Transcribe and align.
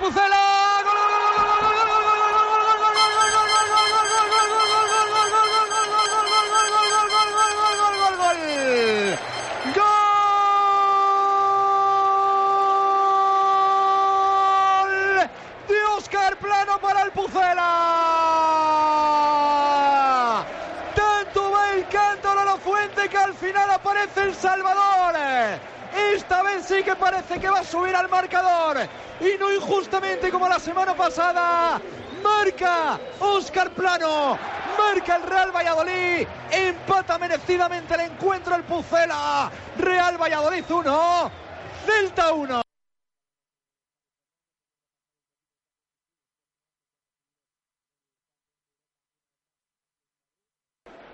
Pucela. 0.00 0.80
¡Gol, 0.82 0.96
gol, 0.96 1.12
gol, 1.12 2.08
gol, 2.08 2.32
gol, 2.32 2.48
gol, 2.48 2.90
Gol 9.76 10.08
de 15.68 15.78
Oscar 15.98 16.32
Plano 16.38 16.80
para 16.80 17.02
el 17.02 17.10
Pucela. 17.12 17.66
Tanto 20.94 21.50
va 21.50 21.72
el 21.74 21.86
cántaro 21.88 22.40
a 22.40 22.44
la 22.46 22.56
fuente 22.56 23.06
que 23.10 23.18
al 23.18 23.34
final 23.34 23.70
aparece 23.70 24.22
el 24.22 24.34
Salvador. 24.34 24.80
Esta 25.94 26.42
vez 26.42 26.66
sí 26.66 26.82
que 26.82 26.94
parece 26.96 27.38
que 27.40 27.48
va 27.48 27.60
a 27.60 27.64
subir 27.64 27.94
al 27.94 28.08
marcador. 28.08 28.78
Y 29.20 29.38
no 29.38 29.52
injustamente 29.52 30.30
como 30.30 30.48
la 30.48 30.58
semana 30.58 30.94
pasada. 30.94 31.80
Marca 32.22 32.98
Oscar 33.20 33.70
Plano. 33.70 34.38
Marca 34.78 35.16
el 35.16 35.22
Real 35.22 35.54
Valladolid. 35.54 36.26
Empata 36.50 37.18
merecidamente 37.18 37.94
el 37.94 38.00
encuentro 38.00 38.54
el 38.54 38.62
Pucela. 38.64 39.50
Real 39.78 40.16
Valladolid 40.20 40.64
1. 40.70 41.30
Celta 41.86 42.32
1. 42.32 42.69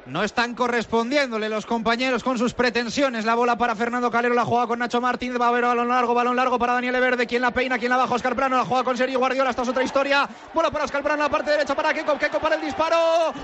No 0.06 0.22
están 0.22 0.54
correspondiéndole 0.54 1.48
los 1.48 1.66
compañeros 1.66 2.22
con 2.22 2.38
sus 2.38 2.54
pretensiones. 2.54 3.24
La 3.24 3.34
bola 3.34 3.58
para 3.58 3.74
Fernando 3.74 4.08
Calero, 4.08 4.34
la 4.34 4.44
juega 4.44 4.68
con 4.68 4.78
Nacho 4.78 5.00
Martín, 5.00 5.36
va 5.40 5.46
a 5.46 5.48
haber 5.48 5.64
balón 5.64 5.88
largo, 5.88 6.14
balón 6.14 6.36
largo 6.36 6.60
para 6.60 6.74
Daniel 6.74 7.00
Verde, 7.00 7.26
quien 7.26 7.42
la 7.42 7.50
peina, 7.50 7.76
quien 7.76 7.90
la 7.90 7.96
baja, 7.96 8.14
Oscar 8.14 8.36
Plano, 8.36 8.56
la 8.56 8.64
juega 8.64 8.84
con 8.84 8.96
Sergio 8.96 9.18
Guardiola, 9.18 9.50
esta 9.50 9.62
es 9.62 9.68
otra 9.68 9.82
historia. 9.82 10.28
Bola 10.54 10.70
para 10.70 10.84
Oscar 10.84 11.02
Plano, 11.02 11.24
la 11.24 11.28
parte 11.28 11.50
derecha 11.50 11.74
para 11.74 11.92
Keco, 11.92 12.16
Keco 12.18 12.38
para 12.38 12.54
el 12.54 12.60
disparo. 12.60 13.34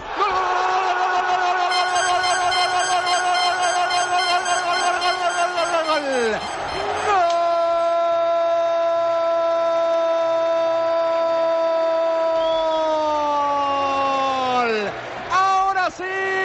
¡Gol! 14.62 14.90
Ahora 15.32 15.90
sí, 15.90 16.41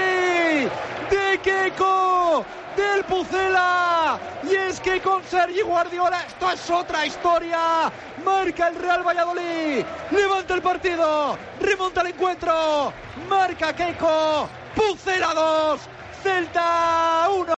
de 0.66 1.40
Keco, 1.44 2.44
del 2.76 3.04
Pucela. 3.04 4.20
Y 4.44 4.56
es 4.56 4.80
que 4.80 5.00
con 5.02 5.24
Sergi 5.24 5.62
Guardiola 5.62 6.24
esto 6.26 6.52
es 6.52 6.70
otra 6.70 7.06
historia. 7.06 7.92
Marca 8.26 8.70
el 8.70 8.76
Real 8.76 9.04
Valladolid, 9.06 9.86
levanta 10.12 10.56
el 10.56 10.62
partido, 10.62 11.38
remonta 11.60 12.02
el 12.02 12.08
encuentro, 12.08 12.92
marca 13.30 13.74
Keco, 13.74 14.50
Pucela 14.76 15.34
2, 15.34 15.82
Celta 16.24 17.30
1. 17.30 17.54